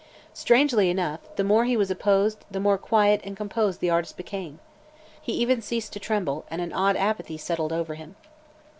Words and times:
Strangely 0.33 0.89
enough, 0.89 1.19
the 1.35 1.43
more 1.43 1.65
he 1.65 1.77
was 1.77 1.91
opposed 1.91 2.43
the 2.49 2.59
more 2.59 2.79
quiet 2.79 3.21
and 3.23 3.37
composed 3.37 3.79
the 3.81 3.91
artist 3.91 4.17
became. 4.17 4.57
He 5.21 5.33
even 5.33 5.61
ceased 5.61 5.93
to 5.93 5.99
tremble 5.99 6.43
and 6.49 6.59
an 6.59 6.73
odd 6.73 6.95
apathy 6.95 7.37
settled 7.37 7.71
over 7.71 7.93
him. 7.93 8.15